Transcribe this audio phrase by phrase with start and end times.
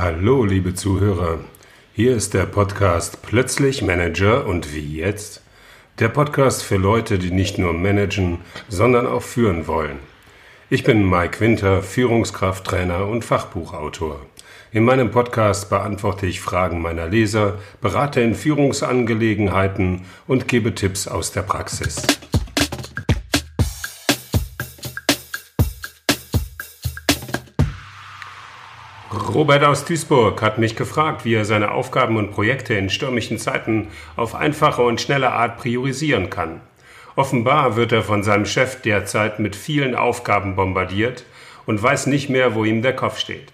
[0.00, 1.40] Hallo, liebe Zuhörer.
[1.92, 5.42] Hier ist der Podcast Plötzlich Manager und wie jetzt?
[5.98, 8.38] Der Podcast für Leute, die nicht nur managen,
[8.68, 9.98] sondern auch führen wollen.
[10.70, 14.20] Ich bin Mike Winter, Führungskrafttrainer und Fachbuchautor.
[14.70, 21.32] In meinem Podcast beantworte ich Fragen meiner Leser, berate in Führungsangelegenheiten und gebe Tipps aus
[21.32, 22.06] der Praxis.
[29.34, 33.88] Robert aus Duisburg hat mich gefragt, wie er seine Aufgaben und Projekte in stürmischen Zeiten
[34.16, 36.62] auf einfache und schnelle Art priorisieren kann.
[37.14, 41.24] Offenbar wird er von seinem Chef derzeit mit vielen Aufgaben bombardiert
[41.66, 43.52] und weiß nicht mehr, wo ihm der Kopf steht.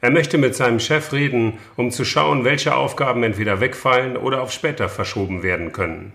[0.00, 4.52] Er möchte mit seinem Chef reden, um zu schauen, welche Aufgaben entweder wegfallen oder auf
[4.52, 6.12] später verschoben werden können.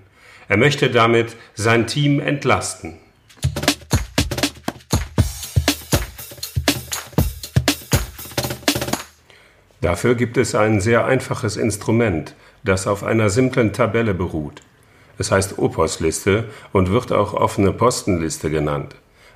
[0.47, 2.97] Er möchte damit sein Team entlasten.
[9.81, 14.61] Dafür gibt es ein sehr einfaches Instrument, das auf einer simplen Tabelle beruht.
[15.19, 18.95] Es heißt Opos-Liste und wird auch offene Postenliste genannt.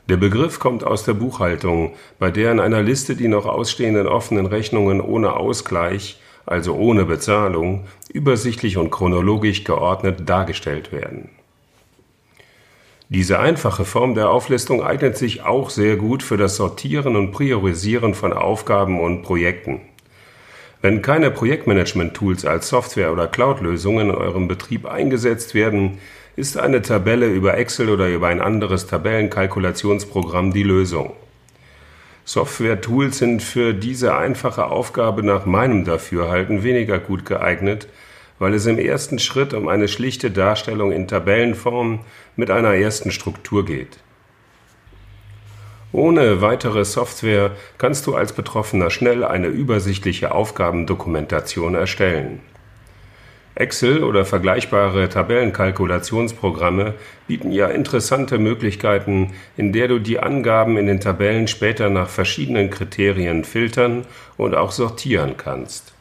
[0.10, 4.48] Der Begriff kommt aus der Buchhaltung, bei der in einer Liste die noch ausstehenden offenen
[4.48, 11.30] Rechnungen ohne Ausgleich, also ohne Bezahlung, übersichtlich und chronologisch geordnet dargestellt werden.
[13.10, 18.14] Diese einfache Form der Auflistung eignet sich auch sehr gut für das Sortieren und Priorisieren
[18.14, 19.82] von Aufgaben und Projekten.
[20.82, 26.00] Wenn keine Projektmanagement-Tools als Software oder Cloud-Lösungen in eurem Betrieb eingesetzt werden,
[26.36, 31.14] ist eine Tabelle über Excel oder über ein anderes Tabellenkalkulationsprogramm die Lösung.
[32.26, 37.88] Software-Tools sind für diese einfache Aufgabe nach meinem Dafürhalten weniger gut geeignet,
[38.40, 42.00] weil es im ersten Schritt um eine schlichte Darstellung in Tabellenform
[42.36, 44.00] mit einer ersten Struktur geht.
[45.94, 52.40] Ohne weitere Software kannst du als Betroffener schnell eine übersichtliche Aufgabendokumentation erstellen.
[53.56, 56.94] Excel oder vergleichbare Tabellenkalkulationsprogramme
[57.28, 62.70] bieten ja interessante Möglichkeiten, in der du die Angaben in den Tabellen später nach verschiedenen
[62.70, 64.06] Kriterien filtern
[64.38, 65.94] und auch sortieren kannst.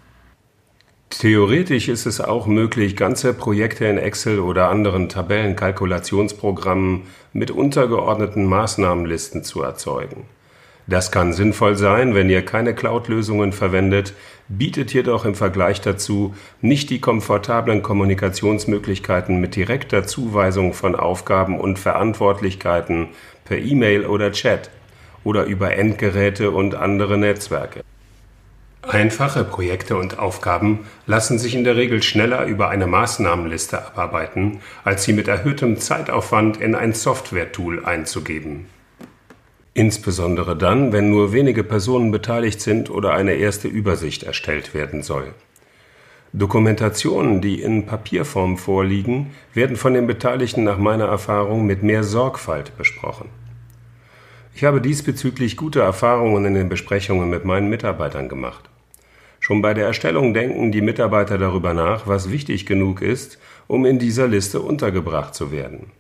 [1.11, 9.45] Theoretisch ist es auch möglich, ganze Projekte in Excel oder anderen Tabellenkalkulationsprogrammen mit untergeordneten Maßnahmenlisten
[9.45, 10.25] zu erzeugen.
[10.87, 14.15] Das kann sinnvoll sein, wenn ihr keine Cloud-Lösungen verwendet,
[14.49, 21.79] bietet jedoch im Vergleich dazu nicht die komfortablen Kommunikationsmöglichkeiten mit direkter Zuweisung von Aufgaben und
[21.79, 23.09] Verantwortlichkeiten
[23.45, 24.71] per E-Mail oder Chat
[25.23, 27.83] oder über Endgeräte und andere Netzwerke.
[28.83, 35.05] Einfache Projekte und Aufgaben lassen sich in der Regel schneller über eine Maßnahmenliste abarbeiten, als
[35.05, 38.67] sie mit erhöhtem Zeitaufwand in ein Software-Tool einzugeben.
[39.75, 45.35] Insbesondere dann, wenn nur wenige Personen beteiligt sind oder eine erste Übersicht erstellt werden soll.
[46.33, 52.77] Dokumentationen, die in Papierform vorliegen, werden von den Beteiligten nach meiner Erfahrung mit mehr Sorgfalt
[52.79, 53.29] besprochen.
[54.55, 58.70] Ich habe diesbezüglich gute Erfahrungen in den Besprechungen mit meinen Mitarbeitern gemacht.
[59.51, 63.99] Schon bei der Erstellung denken die Mitarbeiter darüber nach, was wichtig genug ist, um in
[63.99, 65.91] dieser Liste untergebracht zu werden.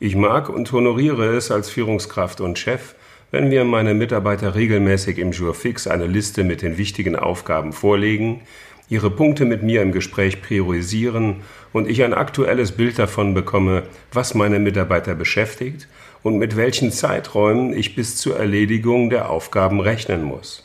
[0.00, 2.96] Ich mag und honoriere es als Führungskraft und Chef,
[3.30, 8.40] wenn mir meine Mitarbeiter regelmäßig im Jour fix eine Liste mit den wichtigen Aufgaben vorlegen,
[8.88, 11.36] ihre Punkte mit mir im Gespräch priorisieren
[11.72, 15.86] und ich ein aktuelles Bild davon bekomme, was meine Mitarbeiter beschäftigt
[16.24, 20.64] und mit welchen Zeiträumen ich bis zur Erledigung der Aufgaben rechnen muss.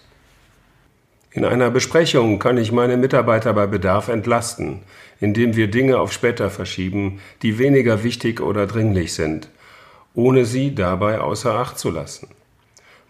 [1.37, 4.79] In einer Besprechung kann ich meine Mitarbeiter bei Bedarf entlasten,
[5.19, 9.47] indem wir Dinge auf später verschieben, die weniger wichtig oder dringlich sind,
[10.15, 12.29] ohne sie dabei außer Acht zu lassen.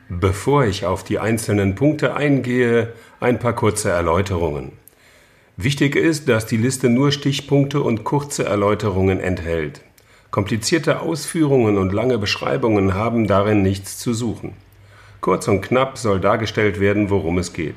[0.09, 4.82] Bevor ich auf die einzelnen Punkte eingehe, ein paar kurze Erläuterungen.
[5.55, 9.81] Wichtig ist, dass die Liste nur Stichpunkte und kurze Erläuterungen enthält.
[10.31, 14.53] Komplizierte Ausführungen und lange Beschreibungen haben darin nichts zu suchen.
[15.21, 17.75] Kurz und knapp soll dargestellt werden, worum es geht.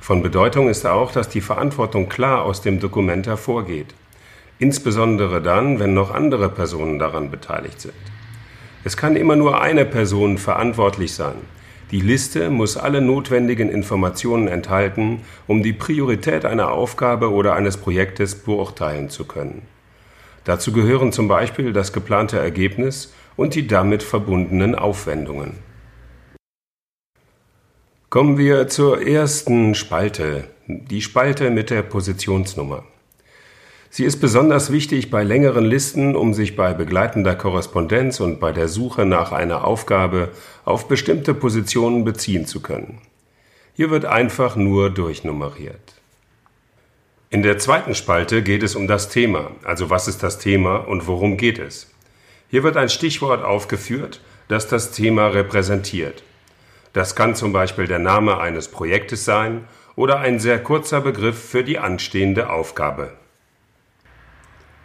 [0.00, 3.92] Von Bedeutung ist auch, dass die Verantwortung klar aus dem Dokument hervorgeht.
[4.58, 7.94] insbesondere dann, wenn noch andere Personen daran beteiligt sind.
[8.84, 11.36] Es kann immer nur eine Person verantwortlich sein.
[11.92, 18.34] Die Liste muss alle notwendigen Informationen enthalten, um die Priorität einer Aufgabe oder eines Projektes
[18.34, 19.62] beurteilen zu können.
[20.42, 25.52] Dazu gehören zum Beispiel das geplante Ergebnis und die damit verbundenen Aufwendungen.
[28.10, 32.84] Kommen wir zur ersten Spalte, die Spalte mit der Positionsnummer.
[33.96, 38.68] Sie ist besonders wichtig bei längeren Listen, um sich bei begleitender Korrespondenz und bei der
[38.68, 40.32] Suche nach einer Aufgabe
[40.66, 43.00] auf bestimmte Positionen beziehen zu können.
[43.72, 45.94] Hier wird einfach nur durchnummeriert.
[47.30, 51.06] In der zweiten Spalte geht es um das Thema, also was ist das Thema und
[51.06, 51.90] worum geht es.
[52.50, 56.22] Hier wird ein Stichwort aufgeführt, das das Thema repräsentiert.
[56.92, 59.64] Das kann zum Beispiel der Name eines Projektes sein
[59.94, 63.14] oder ein sehr kurzer Begriff für die anstehende Aufgabe.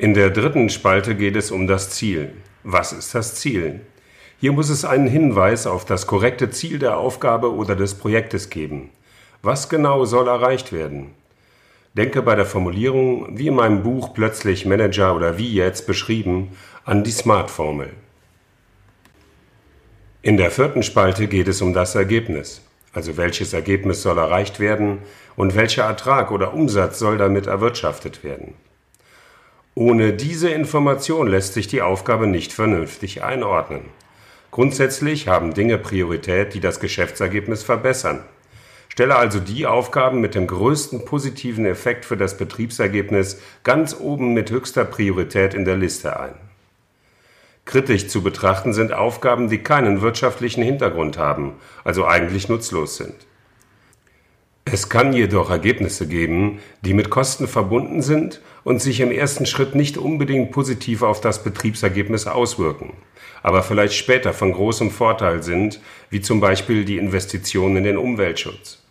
[0.02, 2.34] In der dritten Spalte geht es um das Ziel.
[2.64, 3.82] Was ist das Ziel?
[4.40, 8.90] Hier muss es einen Hinweis auf das korrekte Ziel der Aufgabe oder des Projektes geben.
[9.44, 11.12] Was genau soll erreicht werden?
[11.94, 17.04] Denke bei der Formulierung, wie in meinem Buch Plötzlich Manager oder wie jetzt beschrieben, an
[17.04, 17.92] die SMART-Formel.
[20.24, 24.98] In der vierten Spalte geht es um das Ergebnis, also welches Ergebnis soll erreicht werden
[25.36, 28.56] und welcher Ertrag oder Umsatz soll damit erwirtschaftet werden.
[29.74, 33.86] Ohne diese Information lässt sich die Aufgabe nicht vernünftig einordnen.
[34.52, 38.22] Grundsätzlich haben Dinge Priorität, die das Geschäftsergebnis verbessern.
[38.90, 44.52] Stelle also die Aufgaben mit dem größten positiven Effekt für das Betriebsergebnis ganz oben mit
[44.52, 46.34] höchster Priorität in der Liste ein.
[47.64, 51.54] Kritisch zu betrachten sind Aufgaben, die keinen wirtschaftlichen Hintergrund haben,
[51.86, 53.16] also eigentlich nutzlos sind.
[54.74, 59.76] Es kann jedoch Ergebnisse geben, die mit Kosten verbunden sind und sich im ersten Schritt
[59.76, 62.94] nicht unbedingt positiv auf das Betriebsergebnis auswirken,
[63.44, 68.82] aber vielleicht später von großem Vorteil sind, wie zum Beispiel die Investition in den Umweltschutz.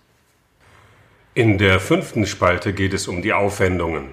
[1.32, 4.08] In der fünften Spalte geht es um die Aufwendungen.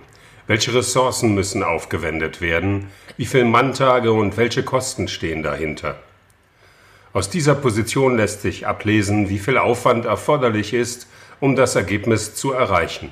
[0.46, 2.88] Welche Ressourcen müssen aufgewendet werden?
[3.18, 6.00] Wie viele Manntage und welche Kosten stehen dahinter?
[7.12, 11.08] Aus dieser Position lässt sich ablesen, wie viel Aufwand erforderlich ist,
[11.40, 13.10] um das Ergebnis zu erreichen.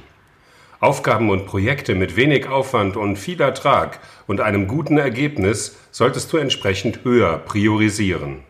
[0.80, 6.38] Aufgaben und Projekte mit wenig Aufwand und viel Ertrag und einem guten Ergebnis solltest du
[6.38, 8.44] entsprechend höher priorisieren.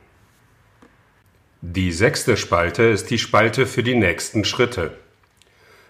[1.61, 4.91] Die sechste Spalte ist die Spalte für die nächsten Schritte.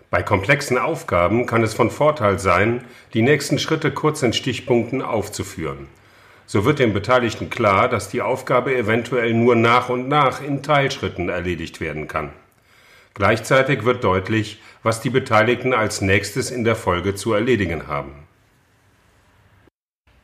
[0.10, 2.84] Bei komplexen Aufgaben kann es von Vorteil sein,
[3.14, 5.88] die nächsten Schritte kurz in Stichpunkten aufzuführen.
[6.46, 11.28] So wird den Beteiligten klar, dass die Aufgabe eventuell nur nach und nach in Teilschritten
[11.28, 12.32] erledigt werden kann.
[13.16, 18.12] Gleichzeitig wird deutlich, was die Beteiligten als nächstes in der Folge zu erledigen haben.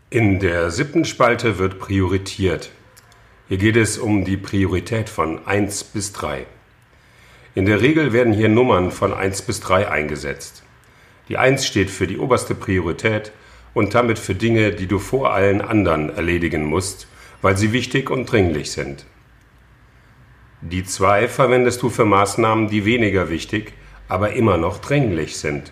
[0.10, 2.70] In der siebten Spalte wird prioritiert.
[3.48, 6.46] Hier geht es um die Priorität von 1 bis 3.
[7.56, 10.64] In der Regel werden hier Nummern von 1 bis 3 eingesetzt.
[11.30, 13.32] Die 1 steht für die oberste Priorität
[13.74, 17.08] und damit für Dinge, die du vor allen anderen erledigen musst,
[17.42, 19.06] weil sie wichtig und dringlich sind.
[20.62, 23.74] Die zwei verwendest du für Maßnahmen, die weniger wichtig,
[24.08, 25.72] aber immer noch dringlich sind.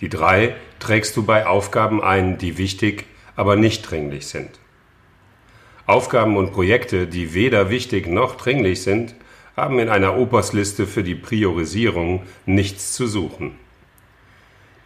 [0.00, 3.04] Die drei trägst du bei Aufgaben ein, die wichtig,
[3.36, 4.48] aber nicht dringlich sind.
[5.86, 9.14] Aufgaben und Projekte, die weder wichtig noch dringlich sind,
[9.56, 13.58] haben in einer Opersliste für die Priorisierung nichts zu suchen.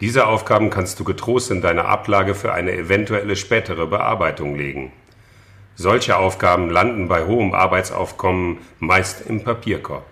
[0.01, 4.91] Diese Aufgaben kannst du getrost in deine Ablage für eine eventuelle spätere Bearbeitung legen.
[5.75, 10.05] Solche Aufgaben landen bei hohem Arbeitsaufkommen meist im Papierkorb.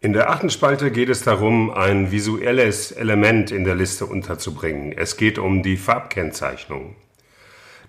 [0.00, 4.92] In der achten Spalte geht es darum, ein visuelles Element in der Liste unterzubringen.
[4.96, 6.96] Es geht um die Farbkennzeichnung.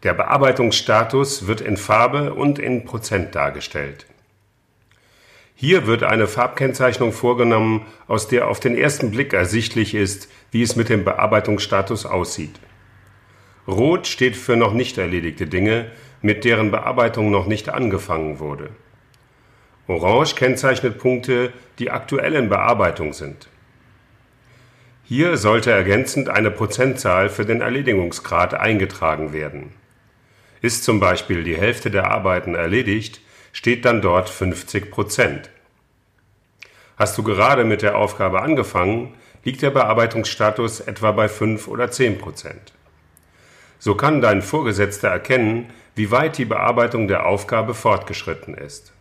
[0.04, 4.06] Der Bearbeitungsstatus wird in Farbe und in Prozent dargestellt.
[5.56, 10.76] Hier wird eine Farbkennzeichnung vorgenommen, aus der auf den ersten Blick ersichtlich ist, wie es
[10.76, 12.60] mit dem Bearbeitungsstatus aussieht.
[13.68, 15.92] Rot steht für noch nicht erledigte Dinge,
[16.22, 18.70] mit deren Bearbeitung noch nicht angefangen wurde.
[19.88, 23.48] Orange kennzeichnet Punkte, die aktuell in Bearbeitung sind.
[25.04, 29.72] Hier sollte ergänzend eine Prozentzahl für den Erledigungsgrad eingetragen werden.
[30.62, 33.20] Ist zum Beispiel die Hälfte der Arbeiten erledigt,
[33.52, 35.50] steht dann dort 50 Prozent.
[36.96, 42.18] Hast du gerade mit der Aufgabe angefangen, liegt der Bearbeitungsstatus etwa bei 5 oder 10
[42.18, 42.74] Prozent.
[43.84, 48.94] So kann dein Vorgesetzter erkennen, wie weit die Bearbeitung der Aufgabe fortgeschritten ist.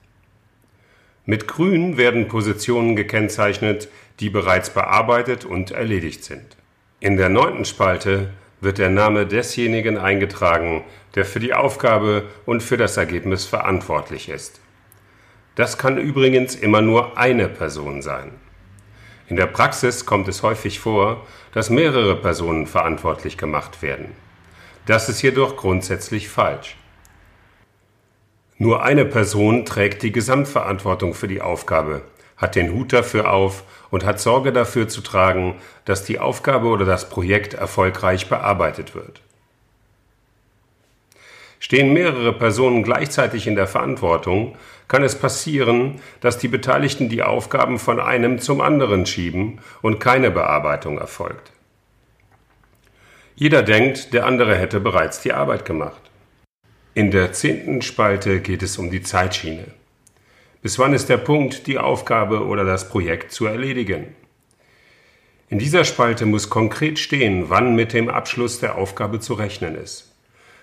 [1.24, 6.56] Mit Grün werden Positionen gekennzeichnet, die bereits bearbeitet und erledigt sind.
[6.98, 10.82] In der neunten Spalte wird der Name desjenigen eingetragen,
[11.14, 14.60] der für die Aufgabe und für das Ergebnis verantwortlich ist.
[15.54, 18.32] Das kann übrigens immer nur eine Person sein.
[19.28, 21.24] In der Praxis kommt es häufig vor,
[21.54, 24.06] dass mehrere Personen verantwortlich gemacht werden.
[24.86, 26.76] Das ist jedoch grundsätzlich falsch.
[28.58, 32.02] Nur eine Person trägt die Gesamtverantwortung für die Aufgabe,
[32.36, 36.84] hat den Hut dafür auf und hat Sorge dafür zu tragen, dass die Aufgabe oder
[36.84, 39.20] das Projekt erfolgreich bearbeitet wird.
[41.60, 44.56] Stehen mehrere Personen gleichzeitig in der Verantwortung,
[44.88, 50.32] kann es passieren, dass die Beteiligten die Aufgaben von einem zum anderen schieben und keine
[50.32, 51.52] Bearbeitung erfolgt.
[53.34, 56.00] Jeder denkt, der andere hätte bereits die Arbeit gemacht.
[56.94, 59.66] In der zehnten Spalte geht es um die Zeitschiene.
[60.60, 64.14] Bis wann ist der Punkt, die Aufgabe oder das Projekt zu erledigen?
[65.48, 70.12] In dieser Spalte muss konkret stehen, wann mit dem Abschluss der Aufgabe zu rechnen ist.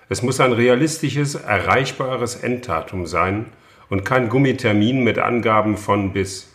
[0.08, 3.48] Es muss ein realistisches, erreichbares Enddatum sein
[3.90, 6.52] und kein Gummitermin mit Angaben von bis.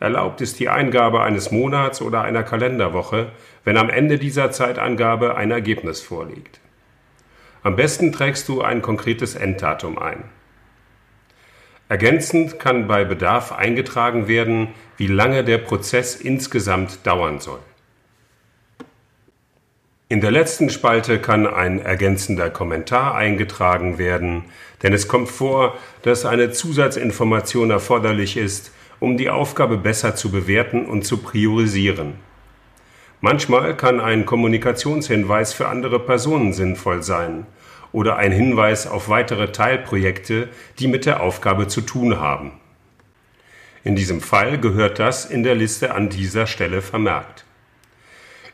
[0.00, 3.32] Erlaubt ist die Eingabe eines Monats oder einer Kalenderwoche,
[3.64, 6.58] wenn am Ende dieser Zeitangabe ein Ergebnis vorliegt.
[7.62, 10.24] Am besten trägst du ein konkretes Enddatum ein.
[11.90, 17.58] Ergänzend kann bei Bedarf eingetragen werden, wie lange der Prozess insgesamt dauern soll.
[20.08, 24.44] In der letzten Spalte kann ein ergänzender Kommentar eingetragen werden,
[24.82, 30.86] denn es kommt vor, dass eine Zusatzinformation erforderlich ist, um die Aufgabe besser zu bewerten
[30.86, 32.14] und zu priorisieren.
[33.22, 37.46] Manchmal kann ein Kommunikationshinweis für andere Personen sinnvoll sein
[37.92, 42.52] oder ein Hinweis auf weitere Teilprojekte, die mit der Aufgabe zu tun haben.
[43.82, 47.44] In diesem Fall gehört das in der Liste an dieser Stelle vermerkt.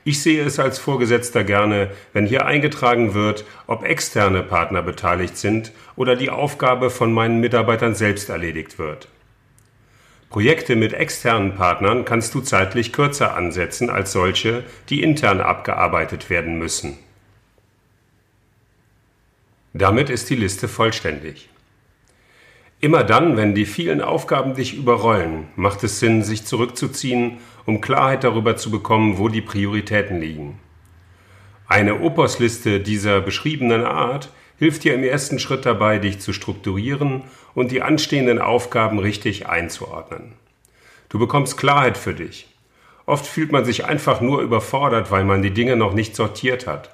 [0.04, 5.72] Ich sehe es als Vorgesetzter gerne, wenn hier eingetragen wird, ob externe Partner beteiligt sind
[5.96, 9.08] oder die Aufgabe von meinen Mitarbeitern selbst erledigt wird.
[10.30, 16.58] Projekte mit externen Partnern kannst du zeitlich kürzer ansetzen als solche, die intern abgearbeitet werden
[16.58, 16.98] müssen.
[19.72, 21.48] Damit ist die Liste vollständig.
[22.80, 28.24] Immer dann, wenn die vielen Aufgaben dich überrollen, macht es Sinn, sich zurückzuziehen, um Klarheit
[28.24, 30.58] darüber zu bekommen, wo die Prioritäten liegen.
[31.68, 37.70] Eine Opus-Liste dieser beschriebenen Art hilft dir im ersten Schritt dabei, dich zu strukturieren und
[37.70, 40.32] die anstehenden Aufgaben richtig einzuordnen.
[41.08, 42.48] Du bekommst Klarheit für dich.
[43.06, 46.90] Oft fühlt man sich einfach nur überfordert, weil man die Dinge noch nicht sortiert hat.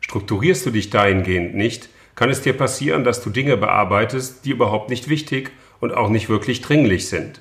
[0.00, 4.90] Strukturierst du dich dahingehend nicht, kann es dir passieren, dass du Dinge bearbeitest, die überhaupt
[4.90, 7.40] nicht wichtig und auch nicht wirklich dringlich sind.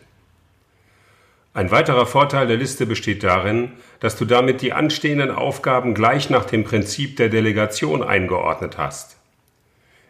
[1.56, 6.46] Ein weiterer Vorteil der Liste besteht darin, dass du damit die anstehenden Aufgaben gleich nach
[6.46, 9.18] dem Prinzip der Delegation eingeordnet hast.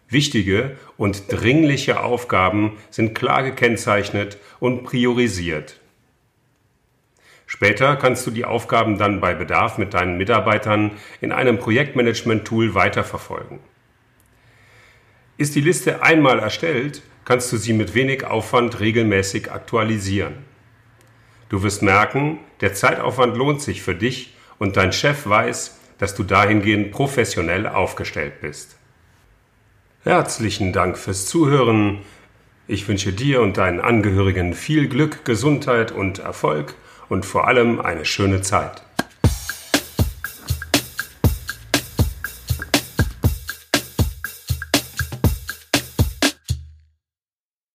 [0.08, 5.82] Wichtige und dringliche Aufgaben sind klar gekennzeichnet und priorisiert.
[7.46, 13.60] Später kannst du die Aufgaben dann bei Bedarf mit deinen Mitarbeitern in einem Projektmanagement-Tool weiterverfolgen.
[15.36, 20.52] Ist die Liste einmal erstellt, kannst du sie mit wenig Aufwand regelmäßig aktualisieren.
[21.53, 26.24] Du wirst merken, der Zeitaufwand lohnt sich für dich und dein Chef weiß, dass du
[26.24, 28.75] dahingehend professionell aufgestellt bist.
[30.03, 32.00] Herzlichen Dank fürs Zuhören.
[32.67, 36.74] Ich wünsche dir und deinen Angehörigen viel Glück, Gesundheit und Erfolg
[37.07, 38.81] und vor allem eine schöne Zeit.